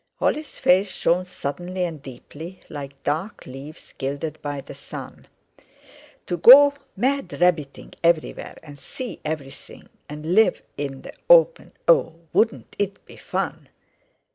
Holly's 0.15 0.57
face 0.57 0.89
shone 0.91 1.25
suddenly 1.25 1.83
and 1.83 2.01
deeply, 2.01 2.59
like 2.71 3.03
dark 3.03 3.45
leaves 3.45 3.93
gilded 3.99 4.41
by 4.41 4.59
the 4.59 4.73
sun. 4.73 5.27
"To 6.25 6.37
go 6.37 6.73
mad 6.95 7.39
rabbiting 7.39 7.93
everywhere 8.03 8.57
and 8.63 8.79
see 8.79 9.19
everything, 9.23 9.89
and 10.09 10.33
live 10.33 10.63
in 10.75 11.03
the 11.03 11.13
open—oh! 11.29 12.15
wouldn't 12.33 12.75
it 12.79 13.05
be 13.05 13.15
fun?" 13.15 13.69